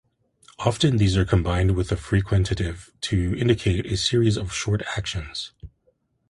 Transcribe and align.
Often 0.57 0.97
these 0.97 1.15
are 1.15 1.25
combined 1.25 1.75
with 1.75 1.91
a 1.91 1.95
frequentative 1.95 2.89
to 3.01 3.37
indicate 3.37 3.85
a 3.85 3.95
series 3.97 4.35
of 4.35 4.51
short 4.51 4.81
actions. 4.97 5.51